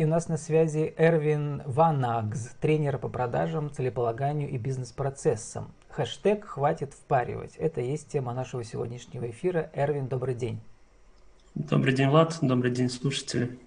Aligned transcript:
И 0.00 0.04
у 0.04 0.08
нас 0.08 0.28
на 0.28 0.38
связи 0.38 0.94
Эрвин 0.96 1.60
Ванагз, 1.66 2.54
тренер 2.58 2.96
по 2.96 3.10
продажам, 3.10 3.70
целеполаганию 3.70 4.48
и 4.48 4.56
бизнес-процессам. 4.56 5.74
Хэштег 5.90 6.46
«Хватит 6.46 6.94
впаривать». 6.94 7.54
Это 7.56 7.82
есть 7.82 8.08
тема 8.08 8.32
нашего 8.32 8.64
сегодняшнего 8.64 9.28
эфира. 9.28 9.70
Эрвин, 9.74 10.08
добрый 10.08 10.34
день. 10.34 10.58
Добрый 11.54 11.92
день, 11.92 12.08
Влад. 12.08 12.38
Добрый 12.40 12.70
день, 12.70 12.88
слушатели. 12.88 13.58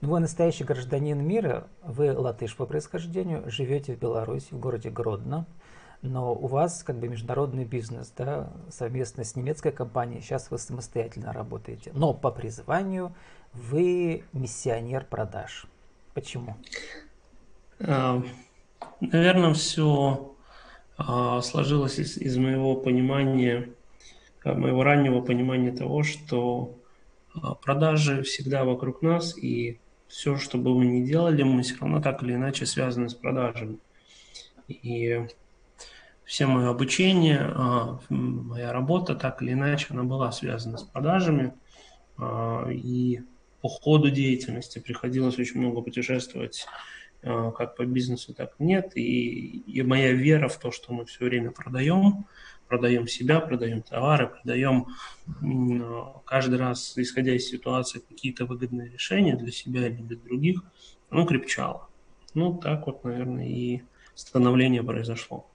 Ну, 0.00 0.08
вы 0.08 0.20
настоящий 0.20 0.64
гражданин 0.64 1.22
мира, 1.22 1.66
вы 1.82 2.18
латыш 2.18 2.56
по 2.56 2.64
происхождению, 2.64 3.42
живете 3.50 3.94
в 3.94 3.98
Беларуси, 3.98 4.54
в 4.54 4.58
городе 4.58 4.88
Гродно, 4.88 5.44
но 6.00 6.32
у 6.34 6.46
вас 6.46 6.82
как 6.82 6.96
бы 6.96 7.08
международный 7.08 7.66
бизнес, 7.66 8.10
да, 8.16 8.50
совместно 8.70 9.22
с 9.22 9.36
немецкой 9.36 9.72
компанией, 9.72 10.22
сейчас 10.22 10.50
вы 10.50 10.56
самостоятельно 10.56 11.34
работаете, 11.34 11.90
но 11.92 12.14
по 12.14 12.30
призванию 12.30 13.12
вы 13.52 14.24
миссионер 14.32 15.04
продаж. 15.04 15.66
Почему? 16.14 16.56
А, 17.80 18.22
наверное, 19.00 19.54
все 19.54 20.34
а, 20.96 21.40
сложилось 21.42 21.98
из, 21.98 22.16
из 22.16 22.36
моего 22.36 22.74
понимания, 22.76 23.70
а, 24.44 24.54
моего 24.54 24.82
раннего 24.82 25.20
понимания 25.20 25.72
того, 25.72 26.02
что 26.02 26.74
продажи 27.62 28.22
всегда 28.22 28.64
вокруг 28.64 29.02
нас, 29.02 29.36
и 29.36 29.78
все, 30.08 30.38
что 30.38 30.58
бы 30.58 30.74
мы 30.74 30.86
ни 30.86 31.06
делали, 31.06 31.42
мы 31.42 31.62
все 31.62 31.76
равно 31.80 32.00
так 32.00 32.22
или 32.22 32.34
иначе 32.34 32.66
связаны 32.66 33.08
с 33.08 33.14
продажами. 33.14 33.78
И 34.66 35.26
все 36.24 36.46
мое 36.46 36.70
обучение, 36.70 37.54
моя 38.08 38.72
работа, 38.72 39.14
так 39.14 39.40
или 39.40 39.52
иначе, 39.52 39.86
она 39.90 40.02
была 40.02 40.32
связана 40.32 40.78
с 40.78 40.82
продажами. 40.82 41.52
И 42.70 43.22
по 43.60 43.68
ходу 43.68 44.10
деятельности 44.10 44.78
приходилось 44.78 45.38
очень 45.38 45.60
много 45.60 45.80
путешествовать 45.80 46.66
а, 47.22 47.50
как 47.50 47.76
по 47.76 47.84
бизнесу, 47.84 48.34
так 48.34 48.54
и 48.58 48.64
нет. 48.64 48.96
И, 48.96 49.60
и 49.60 49.82
моя 49.82 50.12
вера 50.12 50.48
в 50.48 50.58
то, 50.58 50.70
что 50.70 50.92
мы 50.92 51.04
все 51.04 51.24
время 51.24 51.50
продаем, 51.50 52.26
продаем 52.68 53.06
себя, 53.08 53.40
продаем 53.40 53.82
товары, 53.82 54.28
продаем 54.28 54.86
каждый 56.24 56.58
раз, 56.58 56.96
исходя 56.96 57.34
из 57.34 57.48
ситуации, 57.48 58.00
какие-то 58.00 58.44
выгодные 58.44 58.90
решения 58.90 59.36
для 59.36 59.50
себя 59.50 59.88
или 59.88 60.02
для 60.02 60.16
других, 60.16 60.62
оно 61.10 61.26
крепчало. 61.26 61.88
Ну, 62.34 62.56
так 62.56 62.86
вот, 62.86 63.04
наверное, 63.04 63.48
и 63.48 63.82
становление 64.14 64.82
произошло. 64.82 65.46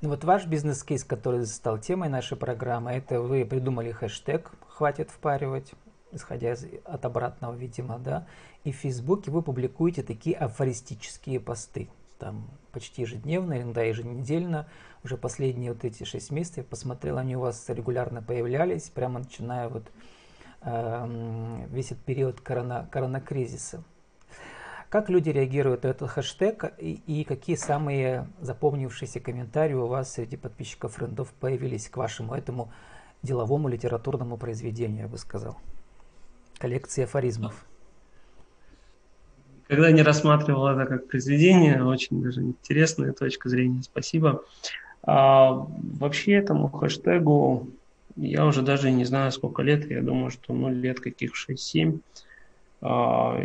Ну 0.00 0.08
вот 0.08 0.24
ваш 0.24 0.46
бизнес-кейс, 0.46 1.04
который 1.04 1.46
стал 1.46 1.78
темой 1.78 2.08
нашей 2.08 2.36
программы, 2.36 2.92
это 2.92 3.20
вы 3.20 3.44
придумали 3.44 3.92
хэштег 3.92 4.50
«Хватит 4.66 5.10
впаривать», 5.10 5.72
исходя 6.12 6.52
из, 6.52 6.66
от 6.84 7.04
обратного, 7.04 7.54
видимо, 7.54 7.98
да, 7.98 8.26
и 8.64 8.72
в 8.72 8.76
Фейсбуке 8.76 9.30
вы 9.30 9.42
публикуете 9.42 10.02
такие 10.02 10.36
афористические 10.36 11.40
посты, 11.40 11.88
там 12.18 12.48
почти 12.72 13.02
ежедневно, 13.02 13.60
иногда 13.60 13.82
еженедельно, 13.82 14.68
уже 15.04 15.16
последние 15.16 15.72
вот 15.72 15.84
эти 15.84 16.04
шесть 16.04 16.30
месяцев, 16.30 16.58
я 16.58 16.64
посмотрел, 16.64 17.18
они 17.18 17.36
у 17.36 17.40
вас 17.40 17.68
регулярно 17.68 18.22
появлялись, 18.22 18.90
прямо 18.90 19.18
начиная 19.18 19.68
вот 19.68 19.84
э, 20.62 21.64
весь 21.70 21.92
этот 21.92 22.04
период 22.04 22.40
корона, 22.40 22.88
коронакризиса. 22.90 23.82
Как 24.88 25.08
люди 25.08 25.30
реагируют 25.30 25.84
на 25.84 25.88
этот 25.88 26.10
хэштег 26.10 26.74
и, 26.78 27.00
и 27.06 27.24
какие 27.24 27.56
самые 27.56 28.28
запомнившиеся 28.40 29.20
комментарии 29.20 29.72
у 29.72 29.86
вас 29.86 30.12
среди 30.12 30.36
подписчиков 30.36 30.94
френдов 30.94 31.32
появились 31.32 31.88
к 31.88 31.96
вашему 31.96 32.34
этому 32.34 32.70
деловому 33.22 33.68
литературному 33.68 34.36
произведению, 34.36 35.04
я 35.04 35.08
бы 35.08 35.16
сказал? 35.16 35.56
Коллекции 36.62 37.02
афоризмов. 37.02 37.66
Когда 39.66 39.90
не 39.90 40.02
рассматривал 40.02 40.68
это 40.68 40.86
как 40.86 41.08
произведение, 41.08 41.84
очень 41.84 42.22
даже 42.22 42.40
интересная 42.40 43.12
точка 43.12 43.48
зрения, 43.48 43.82
спасибо. 43.82 44.44
А, 45.02 45.66
вообще 45.98 46.34
этому 46.34 46.68
хэштегу 46.68 47.68
я 48.14 48.46
уже 48.46 48.62
даже 48.62 48.92
не 48.92 49.04
знаю, 49.04 49.32
сколько 49.32 49.62
лет, 49.62 49.90
я 49.90 50.02
думаю, 50.02 50.30
что 50.30 50.52
ну, 50.54 50.70
лет 50.70 51.00
каких 51.00 51.32
6-7. 51.34 51.98
А, 52.80 53.44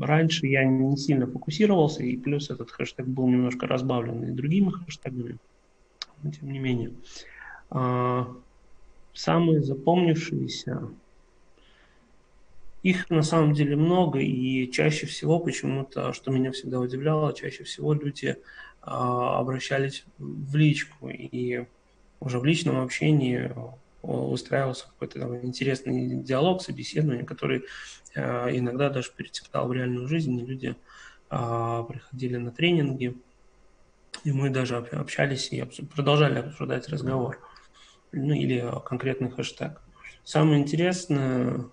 раньше 0.00 0.46
я 0.46 0.64
не 0.64 0.96
сильно 0.96 1.26
фокусировался, 1.26 2.02
и 2.02 2.16
плюс 2.16 2.48
этот 2.48 2.70
хэштег 2.70 3.04
был 3.04 3.28
немножко 3.28 3.66
разбавлен 3.66 4.24
и 4.24 4.30
другими 4.30 4.70
хэштегами, 4.70 5.36
но 6.22 6.30
тем 6.32 6.50
не 6.50 6.60
менее. 6.60 6.92
А, 7.68 8.26
самые 9.12 9.62
запомнившиеся, 9.62 10.88
их 12.88 13.10
на 13.10 13.22
самом 13.22 13.52
деле 13.52 13.76
много, 13.76 14.18
и 14.20 14.70
чаще 14.70 15.06
всего 15.06 15.38
почему-то, 15.38 16.12
что 16.12 16.30
меня 16.30 16.52
всегда 16.52 16.80
удивляло, 16.80 17.34
чаще 17.34 17.64
всего 17.64 17.92
люди 17.92 18.36
а, 18.80 19.38
обращались 19.38 20.04
в 20.18 20.56
личку, 20.56 21.10
и 21.10 21.66
уже 22.20 22.38
в 22.38 22.44
личном 22.44 22.80
общении 22.80 23.52
устраивался 24.02 24.86
какой-то 24.86 25.20
там 25.20 25.36
интересный 25.44 26.22
диалог, 26.22 26.62
собеседование, 26.62 27.24
который 27.24 27.64
а, 28.16 28.48
иногда 28.50 28.88
даже 28.88 29.10
перетекал 29.14 29.68
в 29.68 29.72
реальную 29.72 30.08
жизнь, 30.08 30.38
и 30.38 30.46
люди 30.46 30.74
а, 31.28 31.82
приходили 31.82 32.36
на 32.36 32.50
тренинги, 32.52 33.16
и 34.24 34.32
мы 34.32 34.48
даже 34.48 34.76
общались 34.76 35.52
и 35.52 35.62
продолжали 35.62 36.38
обсуждать 36.38 36.88
разговор, 36.88 37.38
ну 38.12 38.32
или 38.32 38.64
конкретный 38.86 39.30
хэштег. 39.30 39.82
Самое 40.24 40.62
интересное, 40.62 41.66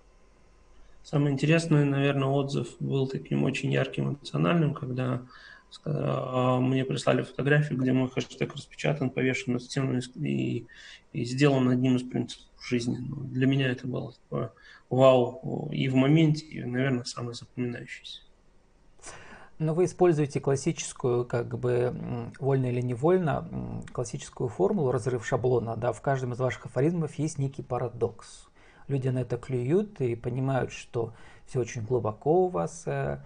самый 1.05 1.31
интересный, 1.31 1.85
наверное, 1.85 2.27
отзыв 2.27 2.75
был 2.79 3.07
таким 3.07 3.43
очень 3.43 3.71
ярким, 3.71 4.09
эмоциональным, 4.09 4.73
когда 4.73 5.21
а, 5.85 6.59
мне 6.59 6.83
прислали 6.83 7.21
фотографию, 7.21 7.79
где 7.79 7.93
мой 7.93 8.09
хэштег 8.09 8.53
распечатан, 8.53 9.11
повешен 9.11 9.53
на 9.53 9.59
стену 9.59 9.99
и, 10.15 10.65
и 11.13 11.25
сделан 11.25 11.69
одним 11.69 11.97
из 11.97 12.03
принципов 12.03 12.47
жизни. 12.67 12.97
Ну, 12.97 13.17
для 13.17 13.45
меня 13.45 13.69
это 13.69 13.87
было 13.87 14.13
такое 14.13 14.51
вау 14.89 15.69
и 15.71 15.87
в 15.89 15.95
моменте, 15.95 16.45
и, 16.45 16.63
наверное, 16.63 17.03
самое 17.03 17.35
запоминающееся. 17.35 18.21
Но 19.57 19.73
вы 19.73 19.85
используете 19.85 20.41
классическую, 20.41 21.23
как 21.23 21.57
бы 21.57 22.31
вольно 22.39 22.65
или 22.65 22.81
невольно, 22.81 23.83
классическую 23.93 24.49
формулу 24.49 24.91
разрыв 24.91 25.25
шаблона. 25.25 25.77
Да, 25.77 25.93
в 25.93 26.01
каждом 26.01 26.33
из 26.33 26.39
ваших 26.39 26.65
афоризмов 26.65 27.13
есть 27.15 27.37
некий 27.37 27.61
парадокс. 27.61 28.47
Люди 28.87 29.07
на 29.09 29.19
это 29.19 29.37
клюют 29.37 29.99
и 30.01 30.15
понимают, 30.15 30.71
что 30.71 31.13
все 31.45 31.59
очень 31.59 31.83
глубоко 31.83 32.45
у 32.45 32.49
вас, 32.49 32.83
э, 32.85 33.19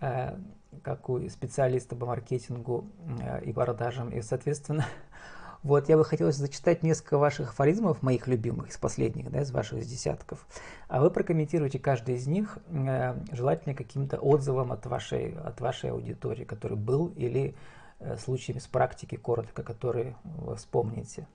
э, 0.00 0.36
как 0.82 1.08
у 1.08 1.28
специалиста 1.28 1.96
по 1.96 2.06
маркетингу 2.06 2.86
э, 3.20 3.44
и 3.44 3.52
продажам. 3.52 4.10
И, 4.10 4.20
соответственно, 4.22 4.86
вот 5.62 5.88
я 5.88 5.96
бы 5.96 6.04
хотел 6.04 6.30
зачитать 6.30 6.82
несколько 6.82 7.18
ваших 7.18 7.50
афоризмов, 7.50 8.02
моих 8.02 8.26
любимых, 8.26 8.68
из 8.68 8.76
последних, 8.76 9.30
да, 9.30 9.42
из 9.42 9.50
ваших 9.50 9.80
десятков. 9.80 10.46
А 10.88 11.00
вы 11.00 11.10
прокомментируете 11.10 11.78
каждый 11.78 12.16
из 12.16 12.26
них, 12.26 12.58
э, 12.68 13.16
желательно 13.32 13.74
каким-то 13.74 14.18
отзывом 14.18 14.72
от 14.72 14.84
вашей, 14.86 15.34
от 15.38 15.60
вашей 15.60 15.90
аудитории, 15.90 16.44
который 16.44 16.76
был, 16.76 17.08
или 17.16 17.54
э, 18.00 18.16
случаями 18.18 18.60
с 18.60 18.66
практики, 18.66 19.16
коротко, 19.16 19.62
которые 19.62 20.16
вы 20.24 20.56
вспомните. 20.56 21.26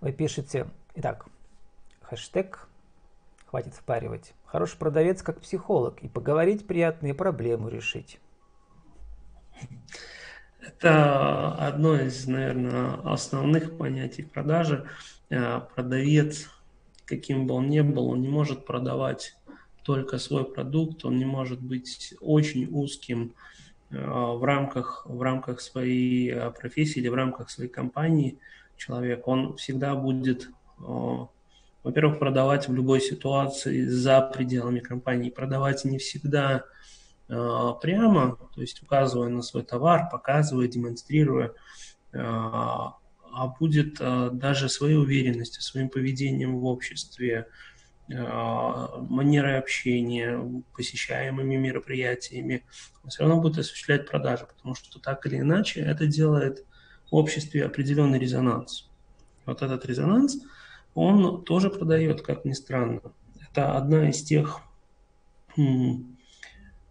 Вы 0.00 0.12
пишете, 0.12 0.66
итак, 0.96 1.26
хэштег 2.02 2.68
хватит 3.52 3.74
впаривать. 3.74 4.32
Хороший 4.46 4.78
продавец 4.78 5.22
как 5.22 5.42
психолог, 5.42 6.02
и 6.02 6.08
поговорить 6.08 6.66
приятные 6.66 7.12
проблемы 7.12 7.70
решить. 7.70 8.18
Это 10.58 11.52
одно 11.56 12.00
из, 12.00 12.26
наверное, 12.26 12.94
основных 13.04 13.76
понятий 13.76 14.22
продажи. 14.22 14.88
Э, 15.28 15.60
продавец, 15.74 16.48
каким 17.04 17.46
бы 17.46 17.52
он 17.52 17.68
ни 17.68 17.82
был, 17.82 18.06
он 18.06 18.22
не 18.22 18.28
может 18.28 18.64
продавать 18.64 19.36
только 19.82 20.16
свой 20.16 20.50
продукт, 20.50 21.04
он 21.04 21.18
не 21.18 21.26
может 21.26 21.60
быть 21.60 22.14
очень 22.22 22.66
узким 22.70 23.34
э, 23.90 23.96
в 24.02 24.42
рамках, 24.44 25.04
в 25.04 25.20
рамках 25.20 25.60
своей 25.60 26.32
э, 26.32 26.50
профессии 26.52 27.00
или 27.00 27.08
в 27.08 27.14
рамках 27.14 27.50
своей 27.50 27.68
компании 27.68 28.38
человек. 28.78 29.28
Он 29.28 29.58
всегда 29.58 29.94
будет, 29.94 30.48
во-первых, 31.82 32.18
продавать 32.18 32.68
в 32.68 32.74
любой 32.74 33.00
ситуации 33.00 33.84
за 33.84 34.20
пределами 34.20 34.80
компании. 34.80 35.30
Продавать 35.30 35.84
не 35.84 35.98
всегда 35.98 36.64
Э, 37.32 37.72
прямо, 37.80 38.36
то 38.54 38.60
есть 38.60 38.82
указывая 38.82 39.30
на 39.30 39.40
свой 39.40 39.62
товар, 39.62 40.08
показывая, 40.10 40.68
демонстрируя, 40.68 41.54
э, 42.12 42.18
а 42.18 43.46
будет 43.58 43.96
э, 44.00 44.28
даже 44.32 44.68
своей 44.68 44.96
уверенностью, 44.96 45.62
своим 45.62 45.88
поведением 45.88 46.58
в 46.58 46.66
обществе, 46.66 47.48
манерой 48.08 49.58
общения, 49.58 50.38
посещаемыми 50.76 51.54
мероприятиями, 51.54 52.64
он 53.02 53.10
все 53.10 53.22
равно 53.22 53.40
будет 53.40 53.58
осуществлять 53.58 54.10
продажи, 54.10 54.44
потому 54.44 54.74
что 54.74 54.98
так 54.98 55.24
или 55.24 55.38
иначе 55.38 55.80
это 55.80 56.06
делает 56.06 56.66
в 57.10 57.14
обществе 57.14 57.64
определенный 57.64 58.18
резонанс. 58.18 58.90
Вот 59.46 59.62
этот 59.62 59.86
резонанс, 59.86 60.36
он 60.94 61.42
тоже 61.44 61.70
продает, 61.70 62.22
как 62.22 62.44
ни 62.44 62.52
странно. 62.52 63.00
Это 63.50 63.76
одна 63.76 64.08
из 64.08 64.22
тех 64.22 64.60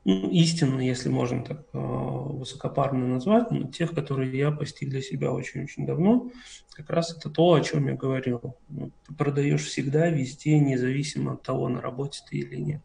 ну, 0.03 0.29
истинно, 0.31 0.81
если 0.81 1.09
можно 1.09 1.43
так 1.43 1.65
э, 1.73 1.77
высокопарно 1.77 3.07
назвать, 3.07 3.51
но 3.51 3.67
тех, 3.67 3.93
которые 3.93 4.35
я 4.35 4.51
постиг 4.51 4.89
для 4.89 5.01
себя 5.01 5.31
очень-очень 5.31 5.85
давно, 5.85 6.31
как 6.71 6.89
раз 6.89 7.15
это 7.15 7.29
то, 7.29 7.53
о 7.53 7.61
чем 7.61 7.87
я 7.87 7.95
говорил. 7.95 8.55
Ну, 8.69 8.91
ты 9.07 9.13
продаешь 9.13 9.65
всегда, 9.65 10.09
везде, 10.09 10.59
независимо 10.59 11.33
от 11.33 11.43
того, 11.43 11.69
на 11.69 11.81
работе 11.81 12.21
ты 12.27 12.37
или 12.37 12.55
нет. 12.55 12.81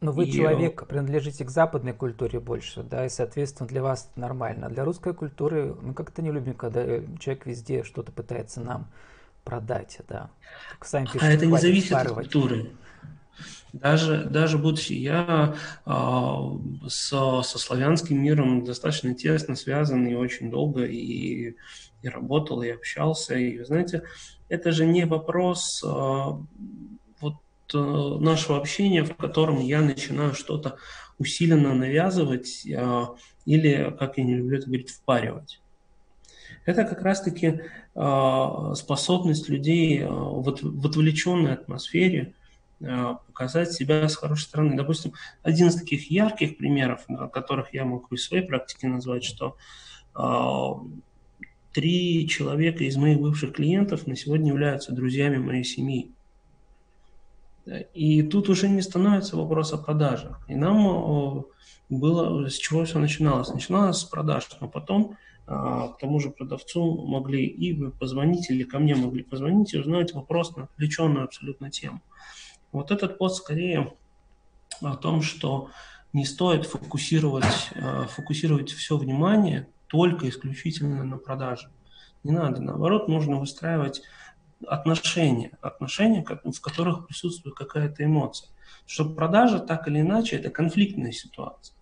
Но 0.00 0.12
вы 0.12 0.26
и... 0.26 0.32
человек, 0.32 0.86
принадлежите 0.86 1.44
к 1.44 1.50
западной 1.50 1.94
культуре 1.94 2.38
больше, 2.38 2.82
да, 2.82 3.06
и, 3.06 3.08
соответственно, 3.08 3.66
для 3.66 3.82
вас 3.82 4.10
это 4.10 4.20
нормально. 4.20 4.66
А 4.66 4.70
для 4.70 4.84
русской 4.84 5.14
культуры 5.14 5.74
мы 5.80 5.94
как-то 5.94 6.20
не 6.20 6.30
любим, 6.30 6.54
когда 6.54 6.84
человек 7.18 7.46
везде 7.46 7.82
что-то 7.82 8.12
пытается 8.12 8.60
нам 8.60 8.90
продать, 9.46 10.00
да. 10.08 10.28
Как 10.72 10.88
сами 10.88 11.04
пишете, 11.06 11.24
а 11.24 11.30
это 11.30 11.46
не 11.46 11.58
зависит 11.58 11.92
от 11.92 12.10
культуры. 12.10 12.72
Даже, 13.72 14.24
даже 14.24 14.58
будучи 14.58 14.94
я 14.94 15.54
э, 15.84 15.90
со, 16.88 17.42
со 17.42 17.58
славянским 17.58 18.22
миром 18.22 18.64
достаточно 18.64 19.14
тесно 19.14 19.54
связан 19.54 20.06
и 20.06 20.14
очень 20.14 20.50
долго 20.50 20.84
и, 20.84 21.54
и 22.02 22.08
работал, 22.08 22.62
и 22.62 22.70
общался. 22.70 23.36
И, 23.36 23.62
знаете, 23.64 24.02
это 24.48 24.72
же 24.72 24.86
не 24.86 25.04
вопрос 25.04 25.82
э, 25.84 25.88
вот 25.88 27.34
э, 27.74 27.78
нашего 27.78 28.58
общения, 28.58 29.04
в 29.04 29.14
котором 29.14 29.60
я 29.60 29.82
начинаю 29.82 30.34
что-то 30.34 30.78
усиленно 31.18 31.74
навязывать 31.74 32.66
э, 32.66 33.06
или, 33.44 33.94
как 33.98 34.16
я 34.18 34.24
не 34.24 34.36
люблю 34.36 34.58
это 34.58 34.66
говорить, 34.66 34.90
впаривать. 34.90 35.60
Это 36.66 36.84
как 36.84 37.00
раз-таки 37.02 37.60
э, 37.94 38.72
способность 38.74 39.48
людей 39.48 40.00
э, 40.00 40.08
в, 40.08 40.48
отвлеченной 40.86 41.54
атмосфере– 41.54 42.34
Э, 42.80 43.14
показать 43.26 43.72
себя 43.72 44.06
с 44.06 44.16
хорошей 44.16 44.44
стороны. 44.44 44.76
Допустим, 44.76 45.14
один 45.42 45.68
из 45.68 45.76
таких 45.76 46.10
ярких 46.10 46.58
примеров, 46.58 47.06
которых 47.32 47.72
я 47.72 47.84
могу 47.84 48.14
из 48.14 48.24
своей 48.24 48.46
практики 48.46 48.86
назвать, 48.86 49.24
что 49.24 49.56
три 51.72 52.26
человека 52.26 52.84
из 52.84 52.96
моих 52.96 53.20
бывших 53.20 53.52
клиентов 53.52 54.06
на 54.06 54.16
сегодня 54.16 54.48
являются 54.48 54.92
друзьями 54.92 55.36
моей 55.36 55.64
семьи. 55.64 56.10
И 57.92 58.22
тут 58.22 58.48
уже 58.48 58.68
не 58.68 58.80
становится 58.80 59.36
вопрос 59.36 59.74
о 59.74 59.78
продажах. 59.78 60.40
И 60.48 60.54
нам 60.54 61.44
было, 61.90 62.48
с 62.48 62.54
чего 62.54 62.84
все 62.84 62.98
начиналось? 62.98 63.52
Начиналось 63.52 63.98
с 63.98 64.04
продаж, 64.04 64.48
но 64.60 64.68
потом 64.68 65.18
к 65.46 65.96
тому 66.00 66.18
же 66.18 66.30
продавцу 66.30 67.06
могли 67.06 67.46
и 67.46 67.72
позвонить, 67.90 68.50
или 68.50 68.64
ко 68.64 68.78
мне 68.80 68.96
могли 68.96 69.22
позвонить 69.22 69.74
и 69.74 69.78
узнать 69.78 70.12
вопрос 70.12 70.56
на 70.56 70.64
отвлеченную 70.64 71.24
абсолютно 71.24 71.70
тему. 71.70 72.00
Вот 72.72 72.90
этот 72.90 73.16
пост 73.16 73.36
скорее 73.36 73.94
о 74.80 74.96
том, 74.96 75.22
что 75.22 75.70
не 76.12 76.24
стоит 76.24 76.66
фокусировать, 76.66 77.70
э, 77.74 78.06
фокусировать 78.08 78.70
все 78.70 78.96
внимание 78.96 79.68
только 79.86 80.28
исключительно 80.28 81.04
на 81.04 81.18
продаже. 81.18 81.70
Не 82.24 82.32
надо, 82.32 82.60
наоборот, 82.60 83.06
нужно 83.06 83.38
выстраивать 83.38 84.02
отношения, 84.66 85.52
отношения, 85.60 86.24
в 86.24 86.60
которых 86.60 87.06
присутствует 87.06 87.54
какая-то 87.54 88.04
эмоция. 88.04 88.50
Что 88.86 89.08
продажа 89.08 89.60
так 89.60 89.86
или 89.86 90.00
иначе 90.00 90.36
это 90.36 90.50
конфликтная 90.50 91.12
ситуация. 91.12 91.75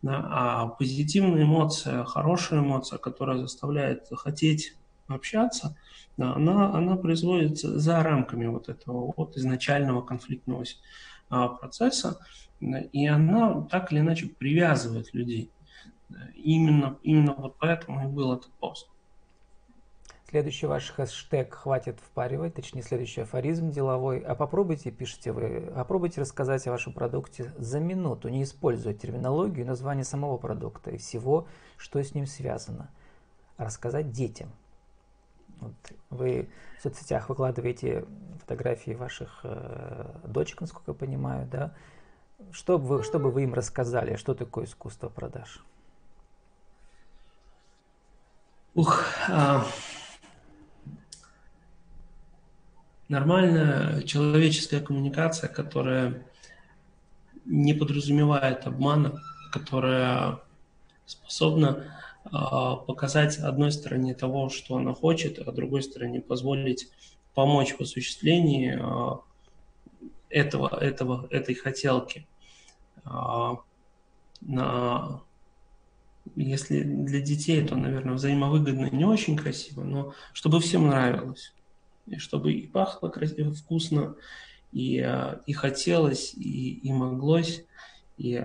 Да, 0.00 0.24
а 0.30 0.66
позитивная 0.68 1.42
эмоция, 1.42 2.04
хорошая 2.04 2.60
эмоция, 2.60 2.98
которая 2.98 3.38
заставляет 3.38 4.06
хотеть 4.12 4.74
общаться, 5.08 5.76
она, 6.16 6.72
она 6.74 6.96
производится 6.96 7.78
за 7.78 8.02
рамками 8.02 8.46
вот 8.46 8.68
этого 8.68 9.12
вот 9.16 9.36
изначального 9.36 10.02
конфликтного 10.02 10.64
а, 11.30 11.48
процесса, 11.48 12.18
и 12.60 13.06
она 13.06 13.62
так 13.62 13.92
или 13.92 14.00
иначе 14.00 14.28
привязывает 14.28 15.12
людей. 15.14 15.50
Именно, 16.34 16.98
именно 17.02 17.34
вот 17.34 17.56
поэтому 17.58 18.08
и 18.08 18.12
был 18.12 18.32
этот 18.32 18.50
пост. 18.54 18.88
Следующий 20.28 20.66
ваш 20.66 20.90
хэштег 20.90 21.54
«Хватит 21.54 22.00
впаривать», 22.00 22.54
точнее, 22.54 22.82
следующий 22.82 23.22
афоризм 23.22 23.70
деловой. 23.70 24.18
А 24.20 24.34
попробуйте, 24.34 24.90
пишите 24.90 25.32
вы, 25.32 25.72
попробуйте 25.74 26.20
рассказать 26.20 26.66
о 26.66 26.70
вашем 26.70 26.92
продукте 26.92 27.52
за 27.56 27.80
минуту, 27.80 28.28
не 28.28 28.42
используя 28.42 28.92
терминологию 28.92 29.64
и 29.64 29.68
название 29.68 30.04
самого 30.04 30.36
продукта 30.36 30.90
и 30.90 30.98
всего, 30.98 31.46
что 31.78 32.02
с 32.02 32.14
ним 32.14 32.26
связано. 32.26 32.90
Рассказать 33.56 34.10
детям– 34.12 34.50
вот 35.60 35.72
вы 36.10 36.48
в 36.78 36.82
соцсетях 36.82 37.28
выкладываете 37.28 38.04
фотографии 38.40 38.92
ваших 38.92 39.40
э, 39.42 40.20
дочек, 40.24 40.60
насколько 40.60 40.92
я 40.92 40.94
понимаю, 40.94 41.48
да? 41.50 41.74
Что 42.52 42.78
бы, 42.78 42.86
вы, 42.86 43.02
что 43.02 43.18
вы 43.18 43.42
им 43.42 43.54
рассказали, 43.54 44.16
что 44.16 44.34
такое 44.34 44.66
искусство 44.66 45.08
продаж? 45.08 45.64
Ух, 48.74 49.04
а... 49.28 49.64
нормальная 53.08 54.02
человеческая 54.02 54.80
коммуникация, 54.80 55.48
которая 55.48 56.22
не 57.44 57.74
подразумевает 57.74 58.66
обмана, 58.66 59.20
которая 59.52 60.40
способна 61.06 61.84
а, 62.24 62.76
показать 62.76 63.38
одной 63.38 63.72
стороне 63.72 64.14
того, 64.14 64.50
что 64.50 64.76
она 64.76 64.92
хочет, 64.92 65.38
а 65.38 65.52
другой 65.52 65.82
стороне 65.82 66.20
позволить 66.20 66.88
помочь 67.34 67.74
в 67.74 67.80
осуществлении 67.80 68.78
а, 68.78 69.20
этого, 70.28 70.78
этого, 70.78 71.26
этой 71.30 71.54
хотелки. 71.54 72.26
А, 73.04 73.56
на, 74.42 75.22
если 76.36 76.82
для 76.82 77.20
детей, 77.20 77.66
то, 77.66 77.76
наверное, 77.76 78.14
взаимовыгодно 78.14 78.90
не 78.90 79.04
очень 79.04 79.36
красиво, 79.36 79.82
но 79.82 80.12
чтобы 80.34 80.60
всем 80.60 80.88
нравилось. 80.88 81.54
Чтобы 82.16 82.52
и 82.52 82.66
пахло 82.66 83.08
красиво, 83.08 83.52
вкусно, 83.52 84.16
и, 84.72 85.06
и 85.46 85.52
хотелось, 85.52 86.34
и, 86.34 86.74
и 86.74 86.92
моглось, 86.92 87.64
и 88.16 88.44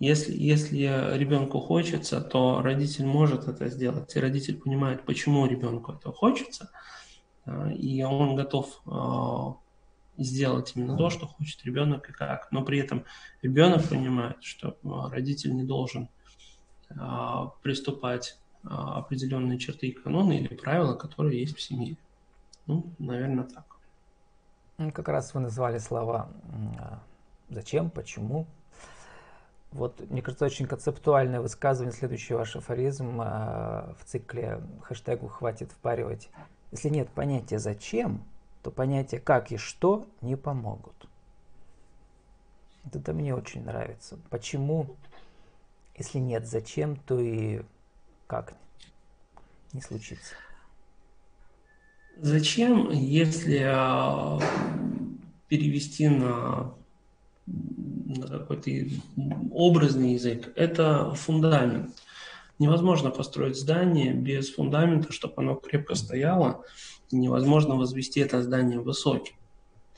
если, 0.00 0.34
если 0.34 1.16
ребенку 1.16 1.60
хочется, 1.60 2.20
то 2.20 2.60
родитель 2.62 3.06
может 3.06 3.48
это 3.48 3.68
сделать, 3.68 4.14
и 4.14 4.20
родитель 4.20 4.58
понимает, 4.58 5.04
почему 5.04 5.46
ребенку 5.46 5.92
это 5.92 6.12
хочется, 6.12 6.70
а, 7.46 7.70
и 7.70 8.02
он 8.02 8.36
готов 8.36 8.82
а, 8.86 9.56
сделать 10.18 10.72
именно 10.74 10.96
то, 10.96 11.10
что 11.10 11.26
хочет 11.26 11.64
ребенок 11.64 12.10
и 12.10 12.12
как. 12.12 12.50
Но 12.50 12.62
при 12.62 12.78
этом 12.78 13.04
ребенок 13.42 13.88
понимает, 13.88 14.42
что 14.42 14.76
а, 14.84 15.10
родитель 15.10 15.54
не 15.54 15.64
должен 15.64 16.08
приступать 17.62 18.38
определенные 18.64 19.58
черты 19.58 19.88
и 19.88 19.92
каноны 19.92 20.38
или 20.38 20.54
правила, 20.54 20.94
которые 20.94 21.40
есть 21.40 21.56
в 21.56 21.60
семье. 21.60 21.96
Ну, 22.66 22.86
наверное, 22.98 23.44
так. 23.44 23.64
Ну, 24.78 24.90
как 24.90 25.08
раз 25.08 25.34
вы 25.34 25.40
назвали 25.40 25.78
слова 25.78 26.30
«зачем», 27.48 27.90
«почему», 27.90 28.46
вот, 29.74 30.08
мне 30.08 30.22
кажется, 30.22 30.44
очень 30.44 30.66
концептуальное 30.66 31.40
высказывание, 31.40 31.92
следующий 31.92 32.34
ваш 32.34 32.54
афоризм 32.54 33.20
э, 33.20 33.92
в 33.98 34.04
цикле 34.04 34.62
хэштегу 34.82 35.26
«Хватит 35.26 35.72
впаривать». 35.72 36.30
Если 36.70 36.88
нет 36.88 37.08
понятия 37.10 37.58
«зачем», 37.58 38.22
то 38.62 38.70
понятие 38.70 39.20
«как» 39.20 39.50
и 39.50 39.56
«что» 39.56 40.06
не 40.20 40.36
помогут. 40.36 41.08
Это 42.92 43.12
мне 43.12 43.34
очень 43.34 43.64
нравится. 43.64 44.16
Почему, 44.30 44.94
если 45.96 46.18
нет 46.18 46.46
«зачем», 46.46 46.94
то 46.94 47.18
и 47.18 47.62
«как» 48.26 48.54
не 49.74 49.80
случится. 49.80 50.34
Зачем, 52.16 52.90
если 52.90 53.62
э, 53.64 54.40
перевести 55.48 56.08
на 56.08 56.74
какой-то 58.28 58.70
образный 59.50 60.12
язык, 60.12 60.52
это 60.54 61.12
фундамент. 61.14 61.90
Невозможно 62.60 63.10
построить 63.10 63.56
здание 63.56 64.14
без 64.14 64.54
фундамента, 64.54 65.12
чтобы 65.12 65.34
оно 65.38 65.56
крепко 65.56 65.96
стояло. 65.96 66.64
невозможно 67.10 67.74
возвести 67.74 68.20
это 68.20 68.42
здание 68.42 68.78
высоким. 68.78 69.34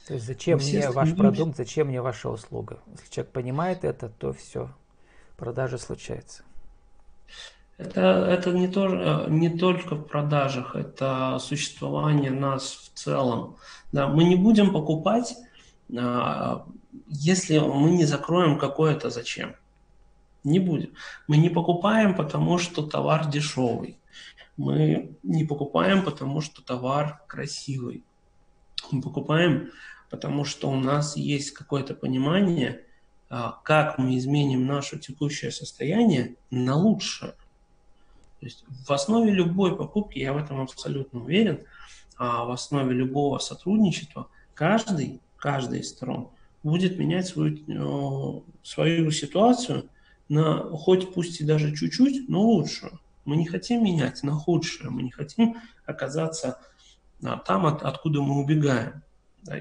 То 0.06 0.14
есть 0.14 0.26
зачем 0.26 0.58
мне 0.58 0.66
стремимся... 0.66 0.92
ваш 0.92 1.14
продукт, 1.14 1.56
зачем 1.56 1.88
мне 1.88 2.00
ваша 2.00 2.30
услуга? 2.30 2.78
Если 2.92 3.10
человек 3.10 3.32
понимает 3.32 3.84
это, 3.84 4.08
то 4.08 4.32
все, 4.32 4.70
продажа 5.36 5.78
случается. 5.78 6.44
Это, 7.78 8.00
это 8.00 8.52
не, 8.52 8.68
то, 8.68 9.26
не 9.28 9.50
только 9.50 9.96
в 9.96 10.04
продажах, 10.04 10.74
это 10.74 11.38
существование 11.40 12.30
нас 12.30 12.72
в 12.72 12.98
целом. 12.98 13.56
Да, 13.92 14.08
мы 14.08 14.24
не 14.24 14.36
будем 14.36 14.72
покупать 14.72 15.36
а, 15.94 16.66
если 17.08 17.58
мы 17.58 17.90
не 17.90 18.04
закроем 18.04 18.58
какое-то 18.58 19.10
зачем. 19.10 19.56
Не 20.44 20.58
будем. 20.58 20.94
Мы 21.26 21.36
не 21.38 21.48
покупаем, 21.48 22.14
потому 22.14 22.58
что 22.58 22.86
товар 22.86 23.28
дешевый. 23.28 23.98
Мы 24.56 25.16
не 25.22 25.44
покупаем, 25.44 26.04
потому 26.04 26.40
что 26.40 26.62
товар 26.62 27.22
красивый. 27.26 28.04
Мы 28.90 29.02
покупаем, 29.02 29.70
потому 30.08 30.44
что 30.44 30.70
у 30.70 30.76
нас 30.76 31.16
есть 31.16 31.50
какое-то 31.50 31.94
понимание, 31.94 32.84
а, 33.28 33.60
как 33.64 33.98
мы 33.98 34.16
изменим 34.16 34.66
наше 34.66 34.98
текущее 34.98 35.50
состояние 35.50 36.36
на 36.50 36.76
лучшее. 36.76 37.34
То 38.40 38.46
есть 38.46 38.64
в 38.86 38.92
основе 38.92 39.32
любой 39.32 39.76
покупки, 39.76 40.18
я 40.18 40.32
в 40.32 40.36
этом 40.36 40.60
абсолютно 40.60 41.22
уверен, 41.22 41.60
а 42.16 42.44
в 42.44 42.50
основе 42.50 42.94
любого 42.94 43.38
сотрудничества 43.38 44.28
каждый, 44.54 45.20
каждый 45.36 45.80
из 45.80 45.90
сторон 45.90 46.30
будет 46.62 46.98
менять 46.98 47.26
свою, 47.26 48.44
свою 48.62 49.10
ситуацию 49.10 49.88
на 50.28 50.58
хоть 50.76 51.14
пусть 51.14 51.40
и 51.40 51.44
даже 51.44 51.74
чуть-чуть, 51.74 52.28
но 52.28 52.42
лучшую. 52.42 52.98
Мы 53.24 53.36
не 53.36 53.46
хотим 53.46 53.84
менять 53.84 54.22
на 54.22 54.32
худшее, 54.32 54.90
мы 54.90 55.02
не 55.02 55.10
хотим 55.10 55.56
оказаться 55.84 56.58
а, 57.22 57.38
там, 57.38 57.66
от, 57.66 57.82
откуда 57.82 58.20
мы 58.22 58.40
убегаем. 58.40 59.02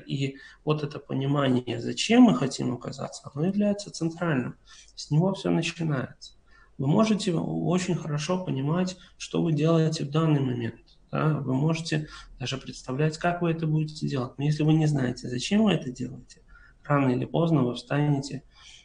И 0.07 0.37
вот 0.63 0.83
это 0.83 0.97
понимание, 0.97 1.79
зачем 1.79 2.23
мы 2.23 2.35
хотим 2.35 2.73
оказаться, 2.73 3.29
оно 3.33 3.45
является 3.45 3.91
центральным. 3.91 4.57
С 4.95 5.11
него 5.11 5.33
все 5.33 5.51
начинается. 5.51 6.34
Вы 6.77 6.87
можете 6.87 7.33
очень 7.33 7.95
хорошо 7.95 8.43
понимать, 8.43 8.97
что 9.17 9.41
вы 9.41 9.53
делаете 9.53 10.03
в 10.03 10.11
данный 10.11 10.41
момент. 10.41 10.75
Да? 11.11 11.39
Вы 11.39 11.53
можете 11.53 12.07
даже 12.39 12.57
представлять, 12.57 13.17
как 13.17 13.41
вы 13.41 13.51
это 13.51 13.65
будете 13.65 14.07
делать. 14.07 14.37
Но 14.37 14.43
если 14.43 14.63
вы 14.63 14.73
не 14.73 14.85
знаете, 14.85 15.29
зачем 15.29 15.63
вы 15.63 15.71
это 15.73 15.89
делаете, 15.89 16.41
рано 16.83 17.11
или 17.11 17.25
поздно 17.25 17.63
вы 17.63 17.75
встанете 17.75 18.43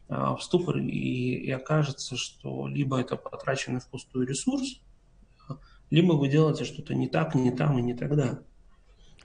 а, 0.08 0.36
в 0.36 0.42
ступор 0.42 0.78
и, 0.78 0.88
и 0.88 1.50
окажется, 1.50 2.16
что 2.16 2.68
либо 2.68 3.00
это 3.00 3.16
потраченный 3.16 3.80
впустую 3.80 4.26
ресурс, 4.26 4.80
либо 5.90 6.12
вы 6.12 6.28
делаете 6.28 6.64
что-то 6.64 6.94
не 6.94 7.08
так, 7.08 7.34
не 7.34 7.50
там 7.50 7.78
и 7.78 7.82
не 7.82 7.94
тогда. 7.94 8.40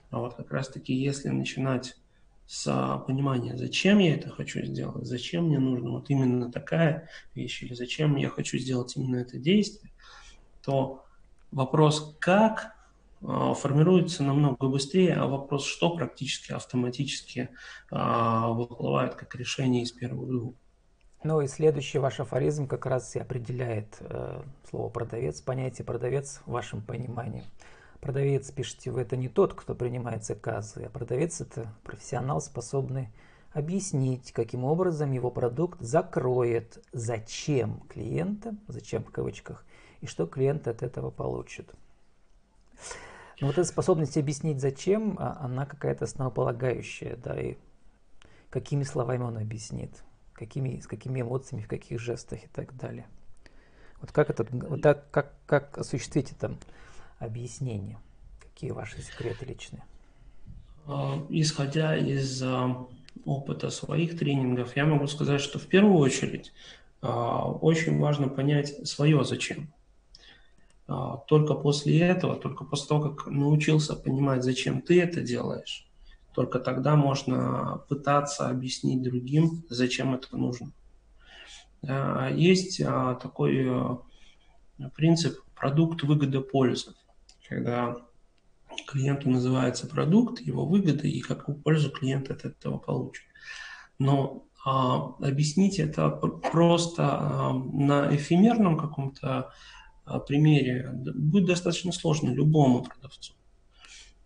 А 0.09 0.19
вот 0.19 0.35
как 0.35 0.51
раз-таки, 0.51 0.93
если 0.93 1.29
начинать 1.29 1.97
с 2.47 3.03
понимания, 3.07 3.57
зачем 3.57 3.99
я 3.99 4.15
это 4.15 4.29
хочу 4.29 4.63
сделать, 4.63 5.05
зачем 5.05 5.45
мне 5.45 5.59
нужно 5.59 5.91
вот 5.91 6.09
именно 6.09 6.51
такая 6.51 7.09
вещь, 7.33 7.63
или 7.63 7.73
зачем 7.73 8.15
я 8.17 8.29
хочу 8.29 8.57
сделать 8.57 8.95
именно 8.95 9.17
это 9.17 9.37
действие, 9.37 9.91
то 10.63 11.03
вопрос 11.51 12.15
«как» 12.19 12.75
а, 13.23 13.53
формируется 13.53 14.23
намного 14.23 14.67
быстрее, 14.67 15.15
а 15.15 15.27
вопрос 15.27 15.65
«что» 15.65 15.95
практически 15.95 16.51
автоматически 16.51 17.49
а, 17.89 18.49
выплывает 18.49 19.15
как 19.15 19.33
решение 19.35 19.83
из 19.83 19.91
первого 19.91 20.27
двух. 20.27 20.55
Ну 21.23 21.41
и 21.41 21.47
следующий 21.47 21.97
ваш 21.97 22.19
афоризм 22.19 22.67
как 22.67 22.85
раз 22.85 23.15
и 23.15 23.19
определяет 23.19 23.97
э, 23.99 24.43
слово 24.69 24.89
«продавец», 24.89 25.41
понятие 25.41 25.83
«продавец» 25.83 26.41
в 26.45 26.51
вашем 26.51 26.83
понимании. 26.83 27.41
Продавец, 28.05 28.51
пишите 28.51 28.91
вы, 28.91 29.01
это 29.01 29.17
не 29.17 29.29
тот, 29.29 29.55
кто 29.55 29.73
принимает 29.73 30.23
заказы, 30.23 30.83
а 30.83 30.89
продавец 30.91 31.41
это 31.41 31.73
профессионал, 31.83 32.39
способный 32.39 33.09
объяснить, 33.51 34.31
каким 34.31 34.63
образом 34.63 35.11
его 35.11 35.31
продукт 35.31 35.81
закроет, 35.81 36.85
зачем 36.91 37.79
клиента, 37.89 38.53
зачем 38.67 39.03
в 39.03 39.09
кавычках, 39.09 39.65
и 40.01 40.05
что 40.05 40.27
клиент 40.27 40.67
от 40.67 40.83
этого 40.83 41.09
получит. 41.09 41.73
Но 43.41 43.47
вот 43.47 43.57
эта 43.57 43.67
способность 43.67 44.19
объяснить 44.19 44.61
зачем, 44.61 45.15
а, 45.17 45.39
она 45.41 45.65
какая-то 45.65 46.05
основополагающая, 46.05 47.15
да, 47.15 47.41
и 47.41 47.55
какими 48.51 48.83
словами 48.83 49.23
он 49.23 49.35
объяснит, 49.39 50.03
какими, 50.33 50.79
с 50.79 50.85
какими 50.85 51.21
эмоциями, 51.21 51.63
в 51.63 51.67
каких 51.67 51.99
жестах 51.99 52.43
и 52.43 52.47
так 52.49 52.77
далее. 52.77 53.07
Вот 53.99 54.11
как 54.11 54.29
это, 54.29 54.45
вот 54.51 54.83
так, 54.83 55.09
как, 55.09 55.33
как 55.47 55.79
осуществить 55.79 56.31
это 56.31 56.55
объяснение? 57.19 57.97
Какие 58.39 58.71
ваши 58.71 59.01
секреты 59.01 59.45
личные? 59.45 59.83
А, 60.87 61.25
исходя 61.29 61.97
из 61.97 62.41
а, 62.43 62.87
опыта 63.25 63.69
своих 63.69 64.17
тренингов, 64.17 64.75
я 64.75 64.85
могу 64.85 65.07
сказать, 65.07 65.41
что 65.41 65.59
в 65.59 65.67
первую 65.67 65.97
очередь 65.97 66.53
а, 67.01 67.49
очень 67.51 67.99
важно 67.99 68.27
понять 68.27 68.87
свое 68.87 69.23
зачем. 69.23 69.71
Только 71.27 71.55
после 71.55 71.97
этого, 71.99 72.35
только 72.35 72.63
после 72.63 72.87
того, 72.89 73.09
как 73.09 73.25
научился 73.25 73.95
понимать, 73.95 74.43
зачем 74.43 74.83
ты 74.83 75.01
это 75.01 75.21
делаешь, 75.21 75.89
только 76.35 76.59
тогда 76.59 76.95
можно 76.95 77.81
пытаться 77.89 78.49
объяснить 78.49 79.01
другим, 79.01 79.63
зачем 79.67 80.13
это 80.13 80.37
нужно. 80.37 80.73
Есть 82.35 82.77
такой 82.77 83.67
принцип 84.95 85.39
продукт 85.55 86.03
выгода 86.03 86.41
пользы 86.41 86.93
когда 87.49 87.95
клиенту 88.87 89.29
называется 89.29 89.87
продукт, 89.87 90.41
его 90.41 90.65
выгода 90.65 91.07
и 91.07 91.19
какую 91.21 91.57
пользу 91.57 91.91
клиент 91.91 92.29
от 92.29 92.45
этого 92.45 92.77
получит. 92.77 93.23
Но 93.99 94.45
а, 94.65 95.15
объяснить 95.19 95.79
это 95.79 96.09
просто 96.09 97.03
а, 97.03 97.53
на 97.53 98.13
эфемерном 98.15 98.77
каком-то 98.77 99.51
а, 100.05 100.19
примере 100.19 100.91
будет 100.93 101.45
достаточно 101.45 101.91
сложно 101.91 102.31
любому 102.31 102.83
продавцу. 102.83 103.33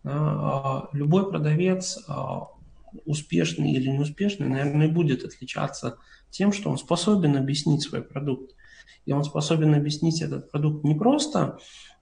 А, 0.03 0.87
любой 0.93 1.29
продавец, 1.29 1.99
а, 2.07 2.47
успешный 3.05 3.73
или 3.73 3.89
неуспешный, 3.89 4.47
наверное, 4.47 4.89
будет 4.89 5.23
отличаться 5.23 5.97
тем, 6.29 6.53
что 6.53 6.69
он 6.69 6.77
способен 6.77 7.37
объяснить 7.37 7.83
свой 7.83 8.01
продукт. 8.01 8.55
И 9.05 9.11
он 9.11 9.23
способен 9.23 9.73
объяснить 9.73 10.21
этот 10.21 10.51
продукт 10.51 10.83
не 10.83 10.95
просто 10.95 11.57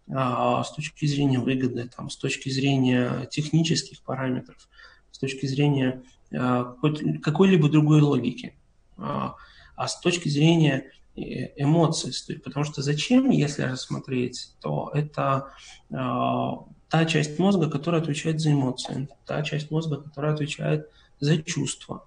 с 0.10 0.72
точки 0.76 1.06
зрения 1.06 1.40
выгоды, 1.40 1.90
там, 1.96 2.10
с 2.10 2.16
точки 2.16 2.50
зрения 2.50 3.28
технических 3.30 4.02
параметров, 4.02 4.70
с 5.12 5.20
точки 5.20 5.46
зрения 5.48 6.02
а, 6.34 6.76
какой-либо 7.22 7.70
другой 7.70 8.02
логики, 8.02 8.56
а, 8.98 9.36
а 9.76 9.88
с 9.88 10.00
точки 10.00 10.30
зрения 10.30 10.92
э, 11.16 11.62
эмоций. 11.62 12.14
Потому 12.44 12.66
что 12.66 12.82
зачем, 12.82 13.30
если 13.30 13.64
рассмотреть, 13.64 14.54
то 14.62 14.92
это 14.94 15.52
та 15.90 17.06
часть 17.06 17.38
мозга, 17.40 17.70
которая 17.70 18.02
отвечает 18.02 18.40
за 18.40 18.52
эмоции, 18.52 19.10
та 19.26 19.42
часть 19.44 19.72
мозга, 19.72 19.98
которая 19.98 20.34
отвечает 20.34 20.90
за 21.20 21.38
чувства. 21.42 22.06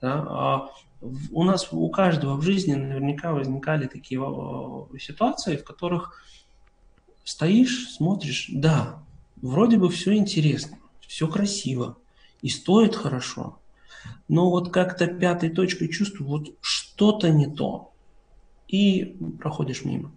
Да? 0.00 0.68
У 1.32 1.44
нас, 1.44 1.68
у 1.72 1.88
каждого 1.88 2.36
в 2.36 2.42
жизни 2.42 2.74
наверняка 2.74 3.32
возникали 3.32 3.86
такие 3.86 4.20
ситуации, 4.98 5.56
в 5.56 5.64
которых 5.64 6.22
стоишь, 7.24 7.88
смотришь, 7.90 8.48
да, 8.52 9.02
вроде 9.42 9.76
бы 9.78 9.88
все 9.88 10.14
интересно, 10.14 10.78
все 11.06 11.28
красиво 11.28 11.98
и 12.42 12.48
стоит 12.48 12.96
хорошо, 12.96 13.58
но 14.28 14.50
вот 14.50 14.72
как-то 14.72 15.06
пятой 15.06 15.50
точкой 15.50 15.88
чувствую, 15.88 16.28
вот 16.28 16.48
что-то 16.60 17.30
не 17.30 17.46
то, 17.46 17.92
и 18.68 19.16
проходишь 19.40 19.84
мимо. 19.84 20.12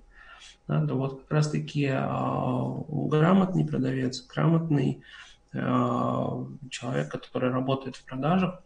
Да, 0.68 0.86
вот 0.94 1.22
как 1.22 1.32
раз-таки 1.32 1.90
а, 1.92 2.84
грамотный 2.88 3.66
продавец, 3.66 4.26
грамотный 4.26 5.02
а, 5.54 6.46
человек, 6.70 7.12
который 7.12 7.52
работает 7.52 7.98
в 7.98 8.06
продажах, 8.06 8.62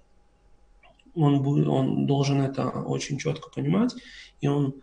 он, 1.15 1.41
будет, 1.41 1.67
он 1.67 2.05
должен 2.05 2.41
это 2.41 2.69
очень 2.69 3.17
четко 3.17 3.49
понимать, 3.49 3.95
и 4.41 4.47
он 4.47 4.75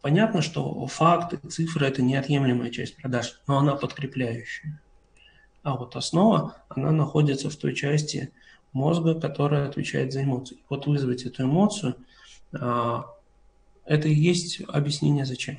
понятно, 0.00 0.42
что 0.42 0.86
факты, 0.86 1.36
цифры– 1.48 1.86
это 1.88 2.02
неотъемлемая 2.02 2.70
часть 2.70 2.96
продаж, 2.96 3.40
но 3.46 3.58
она 3.58 3.74
подкрепляющая. 3.74 4.80
А 5.62 5.76
вот 5.76 5.96
основа, 5.96 6.56
она 6.68 6.90
находится 6.90 7.48
в 7.50 7.56
той 7.56 7.74
части 7.74 8.32
мозга, 8.72 9.18
которая 9.20 9.68
отвечает 9.68 10.12
за 10.12 10.24
эмоции. 10.24 10.58
Вот 10.68 10.86
вызвать 10.86 11.24
эту 11.24 11.44
эмоцию, 11.44 11.96
а, 12.52 13.06
это 13.84 14.08
и 14.08 14.14
есть 14.14 14.60
объяснение 14.68 15.24
зачем. 15.24 15.58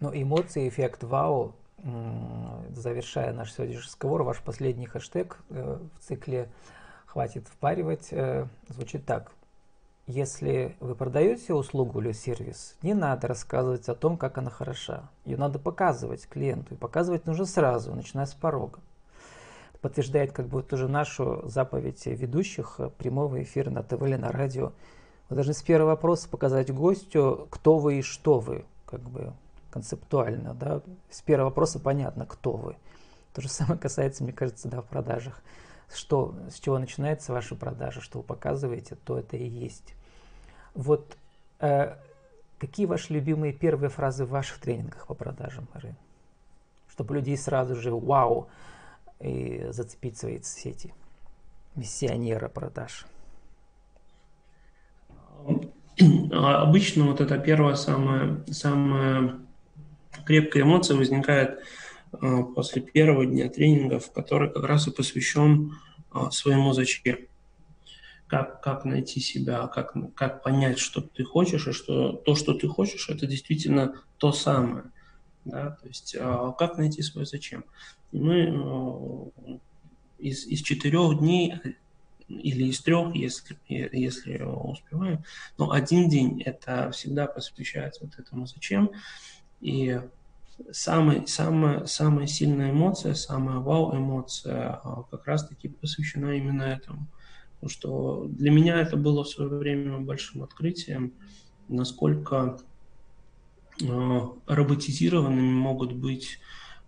Ну, 0.00 0.10
эмоции, 0.14 0.68
эффект 0.68 1.02
вау, 1.02 1.54
завершая 2.70 3.32
наш 3.32 3.52
сегодняшний 3.52 3.82
разговор, 3.82 4.22
ваш 4.22 4.40
последний 4.40 4.86
хэштег 4.86 5.38
э, 5.50 5.78
в 5.96 6.04
цикле 6.04 6.48
«Хватит 7.06 7.46
впаривать» 7.48 8.08
э, 8.10 8.46
звучит 8.68 9.06
так. 9.06 9.30
Если 10.08 10.74
вы 10.80 10.94
продаете 10.94 11.52
услугу 11.52 12.00
или 12.00 12.12
сервис, 12.12 12.76
не 12.80 12.94
надо 12.94 13.28
рассказывать 13.28 13.90
о 13.90 13.94
том, 13.94 14.16
как 14.16 14.38
она 14.38 14.48
хороша. 14.48 15.10
Ее 15.26 15.36
надо 15.36 15.58
показывать 15.58 16.26
клиенту. 16.26 16.72
И 16.72 16.78
показывать 16.78 17.26
нужно 17.26 17.44
сразу, 17.44 17.94
начиная 17.94 18.24
с 18.24 18.32
порога. 18.32 18.80
Подтверждает 19.82 20.32
как 20.32 20.48
бы 20.48 20.62
тоже 20.62 20.88
нашу 20.88 21.46
заповедь 21.46 22.06
ведущих 22.06 22.76
э, 22.78 22.88
прямого 22.88 23.42
эфира 23.42 23.68
на 23.68 23.82
ТВ 23.82 24.00
или 24.00 24.16
на 24.16 24.32
радио. 24.32 24.72
Вы 25.28 25.36
должны 25.36 25.52
с 25.52 25.60
первого 25.60 25.90
вопроса 25.90 26.26
показать 26.30 26.72
гостю, 26.72 27.46
кто 27.50 27.76
вы 27.76 27.98
и 27.98 28.02
что 28.02 28.38
вы, 28.38 28.64
как 28.86 29.02
бы 29.02 29.34
концептуально. 29.70 30.54
Да? 30.54 30.80
С 31.10 31.20
первого 31.20 31.50
вопроса 31.50 31.80
понятно, 31.80 32.24
кто 32.24 32.52
вы. 32.52 32.76
То 33.34 33.42
же 33.42 33.50
самое 33.50 33.78
касается, 33.78 34.24
мне 34.24 34.32
кажется, 34.32 34.68
да, 34.68 34.80
в 34.80 34.86
продажах. 34.86 35.42
Что, 35.94 36.34
с 36.50 36.58
чего 36.58 36.78
начинается 36.78 37.34
ваша 37.34 37.54
продажа, 37.54 38.00
что 38.00 38.20
вы 38.20 38.24
показываете, 38.24 38.96
то 39.04 39.18
это 39.18 39.36
и 39.36 39.46
есть. 39.46 39.94
Вот 40.74 41.16
э, 41.60 41.96
какие 42.58 42.86
ваши 42.86 43.12
любимые 43.12 43.52
первые 43.52 43.90
фразы 43.90 44.24
в 44.24 44.30
ваших 44.30 44.58
тренингах 44.58 45.06
по 45.06 45.14
продажам, 45.14 45.68
Марин? 45.74 45.96
Чтобы 46.90 47.14
людей 47.14 47.36
сразу 47.36 47.76
же 47.76 47.92
вау 47.94 48.48
и 49.20 49.66
зацепить 49.70 50.16
свои 50.16 50.40
сети. 50.42 50.92
миссионера 51.74 52.48
продаж? 52.48 53.06
А, 56.32 56.62
обычно 56.62 57.04
вот 57.04 57.20
эта 57.20 57.38
первая 57.38 57.74
самая, 57.74 58.44
самая 58.50 59.40
крепкая 60.24 60.62
эмоция 60.62 60.96
возникает 60.96 61.60
а, 62.12 62.42
после 62.42 62.82
первого 62.82 63.26
дня 63.26 63.48
тренингов, 63.48 64.12
который 64.12 64.50
как 64.50 64.64
раз 64.64 64.86
и 64.86 64.90
посвящен 64.90 65.74
а, 66.10 66.30
своему 66.30 66.72
зачем. 66.72 67.18
Как, 68.28 68.62
как 68.62 68.84
найти 68.84 69.20
себя, 69.20 69.66
как, 69.66 69.94
как 70.14 70.42
понять, 70.42 70.78
что 70.78 71.00
ты 71.00 71.24
хочешь, 71.24 71.66
и 71.66 71.72
что 71.72 72.12
то, 72.12 72.34
что 72.34 72.54
ты 72.54 72.68
хочешь, 72.68 73.08
это 73.08 73.26
действительно 73.26 73.94
то 74.18 74.32
самое. 74.32 74.84
Да? 75.44 75.70
То 75.80 75.88
есть 75.88 76.14
как 76.58 76.78
найти 76.78 77.02
свое 77.02 77.26
зачем. 77.26 77.64
мы 78.12 79.32
из, 80.18 80.46
из 80.46 80.60
четырех 80.62 81.18
дней 81.18 81.54
или 82.28 82.64
из 82.64 82.80
трех, 82.82 83.14
если, 83.14 83.56
если 83.68 84.42
успеваем. 84.42 85.24
Но 85.56 85.70
один 85.70 86.08
день 86.08 86.42
это 86.42 86.90
всегда 86.90 87.26
посвящается 87.26 88.04
вот 88.04 88.18
этому 88.18 88.46
зачем. 88.46 88.90
И 89.60 90.00
самая, 90.70 91.26
самая, 91.26 91.86
самая 91.86 92.26
сильная 92.26 92.70
эмоция, 92.70 93.14
самая 93.14 93.58
вау-эмоция 93.58 94.80
а, 94.84 95.04
как 95.10 95.26
раз-таки 95.26 95.68
посвящена 95.68 96.32
именно 96.32 96.62
этому. 96.62 97.06
Потому 97.60 97.70
что 97.70 98.24
для 98.28 98.50
меня 98.50 98.80
это 98.80 98.96
было 98.96 99.24
в 99.24 99.28
свое 99.28 99.50
время 99.50 99.98
большим 99.98 100.42
открытием, 100.42 101.12
насколько 101.68 102.60
а, 103.88 104.32
роботизированными 104.46 105.52
могут 105.52 105.92
быть 105.92 106.38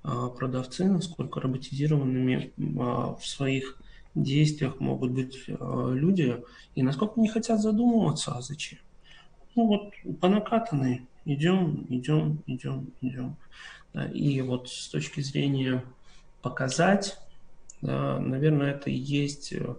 а, 0.03 0.29
продавцы, 0.29 0.85
насколько 0.87 1.41
роботизированными 1.41 2.53
в 2.57 3.21
своих 3.23 3.79
действиях 4.15 4.81
могут 4.81 5.13
быть 5.13 5.45
э, 5.47 5.93
люди, 5.95 6.43
и 6.75 6.83
насколько 6.83 7.21
не 7.21 7.29
хотят 7.29 7.61
задумываться, 7.61 8.33
а 8.33 8.43
зачем. 8.43 8.81
Ну 9.55 9.67
вот 9.67 9.93
по 10.21 10.29
накатанной 10.29 11.07
идем, 11.25 11.87
идем, 11.89 12.43
идем, 12.47 12.93
идем. 13.01 13.37
И 14.13 14.41
вот 14.43 14.69
с 14.69 14.89
точки 14.89 15.21
зрения 15.21 15.85
показать, 16.43 17.19
да, 17.83 18.19
наверное, 18.19 18.73
это 18.73 18.91
и 18.91 18.95
есть 18.95 19.53
э, 19.53 19.75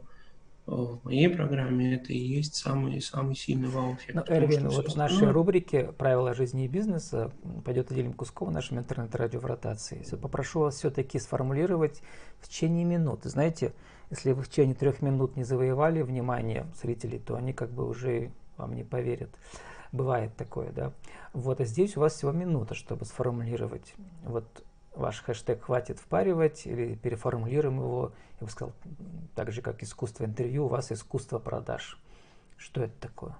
в 0.71 1.03
моей 1.03 1.29
программе, 1.29 1.95
это 1.95 2.13
и 2.13 2.17
есть 2.17 2.55
самый, 2.55 3.01
самый 3.01 3.35
сильный 3.35 3.67
вау-эффект. 3.67 4.15
Ну, 4.15 4.23
Эрвин, 4.35 4.69
вот 4.69 4.93
в 4.93 4.95
нашей 4.95 5.29
рубрике 5.29 5.91
«Правила 5.97 6.33
жизни 6.33 6.65
и 6.65 6.67
бизнеса» 6.67 7.31
пойдет 7.65 7.91
отдельным 7.91 8.13
куском 8.13 8.49
в 8.49 8.51
нашем 8.51 8.79
интернет-радио 8.79 9.39
в 9.39 9.45
ротации. 9.45 10.03
Попрошу 10.15 10.61
вас 10.61 10.75
все-таки 10.75 11.19
сформулировать 11.19 12.01
в 12.39 12.47
течение 12.47 12.85
минуты. 12.85 13.29
Знаете, 13.29 13.73
если 14.09 14.31
вы 14.31 14.43
в 14.43 14.49
течение 14.49 14.75
трех 14.75 15.01
минут 15.01 15.35
не 15.35 15.43
завоевали 15.43 16.01
внимание 16.01 16.65
зрителей, 16.81 17.19
то 17.19 17.35
они 17.35 17.53
как 17.53 17.71
бы 17.71 17.87
уже 17.87 18.31
вам 18.57 18.73
не 18.73 18.83
поверят. 18.83 19.29
Бывает 19.91 20.35
такое, 20.37 20.71
да. 20.71 20.93
Вот, 21.33 21.59
а 21.59 21.65
здесь 21.65 21.97
у 21.97 21.99
вас 21.99 22.13
всего 22.15 22.31
минута, 22.31 22.75
чтобы 22.75 23.05
сформулировать. 23.05 23.93
Вот 24.23 24.45
ваш 24.93 25.21
хэштег 25.21 25.63
«Хватит 25.63 25.99
впаривать» 25.99 26.65
или 26.65 26.95
переформулируем 26.95 27.77
его. 27.77 28.13
Я 28.39 28.45
бы 28.45 28.51
сказал, 28.51 28.73
так 29.35 29.51
же, 29.51 29.61
как 29.61 29.83
искусство 29.83 30.25
интервью, 30.25 30.65
у 30.65 30.67
вас 30.67 30.91
искусство 30.91 31.39
продаж. 31.39 31.97
Что 32.57 32.83
это 32.83 32.93
такое? 32.99 33.35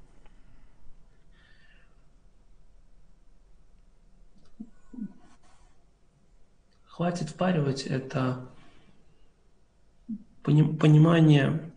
Хватит 6.85 7.29
впаривать– 7.29 7.83
это 7.87 8.47
понимание 10.43 11.71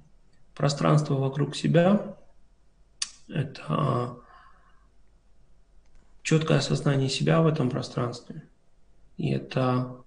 пространства 0.54 1.14
вокруг 1.14 1.57
себя– 1.57 2.16
это 3.28 4.16
четкое 6.23 6.59
осознание 6.59 7.09
себя 7.09 7.40
в 7.40 7.46
этом 7.46 7.70
пространстве. 7.70 8.42
И 9.16 9.31
это 9.31 10.05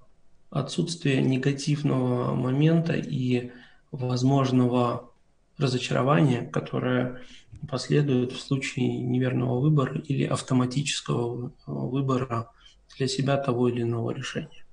отсутствие 0.49 1.21
негативного 1.21 2.33
момента 2.35 2.93
и 2.93 3.51
возможного 3.91 5.11
разочарования, 5.57 6.43
которое 6.43 7.21
последует 7.67 8.31
в 8.31 8.39
случае 8.39 8.99
неверного 8.99 9.59
выбора 9.59 9.99
или 9.99 10.23
автоматического 10.23 11.51
выбора 11.65 12.51
для 12.97 13.07
себя 13.07 13.37
того 13.37 13.69
или 13.69 13.81
иного 13.81 14.11
решения. 14.11 14.66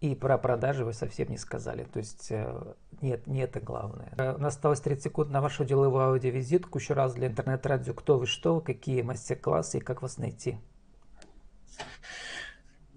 И 0.00 0.14
про 0.14 0.38
продажи 0.38 0.82
вы 0.84 0.94
совсем 0.94 1.28
не 1.28 1.36
сказали. 1.36 1.84
То 1.84 1.98
есть 1.98 2.28
э, 2.30 2.74
нет, 3.02 3.26
не 3.26 3.40
это 3.40 3.60
главное. 3.60 4.10
Э, 4.16 4.34
у 4.34 4.38
нас 4.38 4.54
осталось 4.54 4.80
30 4.80 5.04
секунд 5.04 5.30
на 5.30 5.42
вашу 5.42 5.66
деловую 5.66 6.04
аудиовизитку. 6.04 6.78
Еще 6.78 6.94
раз 6.94 7.12
для 7.12 7.26
интернет-радио 7.26 7.92
«Кто 7.92 8.16
вы, 8.16 8.26
что 8.26 8.60
какие 8.60 9.02
мастер-классы 9.02 9.76
и 9.76 9.80
как 9.80 10.00
вас 10.00 10.16
найти?» 10.16 10.56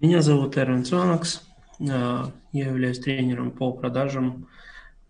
Меня 0.00 0.22
зовут 0.22 0.56
Эрвин 0.56 0.82
Цуанакс. 0.82 1.46
Э, 1.78 2.24
я 2.52 2.66
являюсь 2.68 3.00
тренером 3.00 3.50
по 3.50 3.72
продажам, 3.72 4.48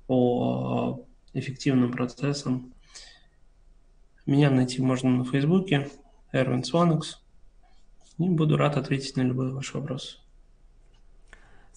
по 0.09 1.07
эффективным 1.33 1.93
процессам. 1.93 2.75
Меня 4.27 4.51
найти 4.51 4.83
можно 4.83 5.11
на 5.11 5.25
Фейсбуке, 5.25 5.91
Эрвин 6.33 6.65
Цуанакс. 6.65 7.23
И 8.19 8.29
буду 8.29 8.57
рад 8.57 8.77
ответить 8.77 9.17
на 9.17 9.23
любой 9.23 9.53
ваш 9.53 9.75
вопрос. 9.75 10.24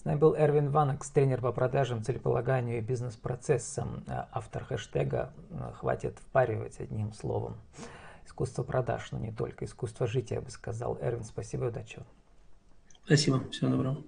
Нами 0.08 0.20
был 0.20 0.34
Эрвин 0.34 0.70
Ванекс, 0.70 1.10
тренер 1.10 1.42
по 1.42 1.52
продажам, 1.52 2.02
целеполаганию 2.02 2.78
и 2.78 2.80
бизнес-процессам, 2.80 4.04
э, 4.06 4.24
автор 4.32 4.64
хэштега 4.64 5.34
э, 5.50 5.72
«Хватит 5.74 6.18
впаривать» 6.18 6.80
одним 6.80 7.12
словом. 7.12 7.58
Искусство 8.24 8.62
продаж, 8.62 9.12
но 9.12 9.18
не 9.18 9.30
только, 9.30 9.66
искусство 9.66 10.06
жить, 10.06 10.30
я 10.30 10.40
бы 10.40 10.48
сказал. 10.48 10.96
Эрвин, 11.02 11.24
спасибо 11.24 11.66
и 11.66 11.68
удачи. 11.68 12.00
Спасибо, 13.04 13.50
всего 13.50 13.70
доброго. 13.70 14.02